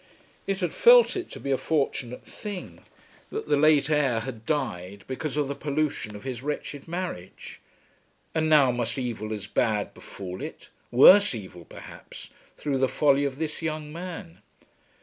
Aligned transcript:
It 0.47 0.61
had 0.61 0.73
felt 0.73 1.15
it 1.15 1.29
to 1.29 1.39
be 1.39 1.51
a 1.51 1.59
fortunate 1.59 2.23
thing 2.25 2.83
that 3.29 3.47
the 3.47 3.55
late 3.55 3.87
heir 3.87 4.21
had 4.21 4.47
died 4.47 5.03
because 5.05 5.37
of 5.37 5.47
the 5.47 5.53
pollution 5.53 6.15
of 6.15 6.23
his 6.23 6.41
wretched 6.41 6.87
marriage. 6.87 7.61
And 8.33 8.49
now 8.49 8.71
must 8.71 8.97
evil 8.97 9.31
as 9.31 9.45
bad 9.45 9.93
befall 9.93 10.41
it, 10.41 10.71
worse 10.89 11.35
evil 11.35 11.65
perhaps, 11.65 12.31
through 12.57 12.79
the 12.79 12.87
folly 12.89 13.25
of 13.25 13.37
this 13.37 13.61
young 13.61 13.93
man? 13.93 14.39